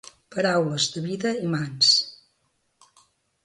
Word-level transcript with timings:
Paraules 0.35 0.87
de 0.95 1.03
Vida 1.03 1.35
i 1.43 1.53
Mans. 1.57 1.93